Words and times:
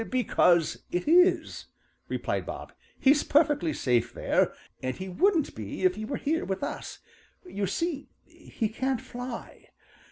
"Because 0.09 0.81
it 0.89 1.07
is," 1.07 1.65
replied 2.09 2.43
Bob. 2.47 2.73
"He's 2.99 3.23
perfectly 3.23 3.71
safe 3.71 4.11
there, 4.15 4.51
and 4.81 4.95
he 4.95 5.07
wouldn't 5.07 5.53
be 5.53 5.83
if 5.83 5.93
he 5.93 6.05
were 6.05 6.17
here 6.17 6.43
with 6.43 6.63
us. 6.63 6.97
You 7.45 7.67
see, 7.67 8.09
he 8.23 8.67
can't 8.69 8.99
fly. 8.99 9.67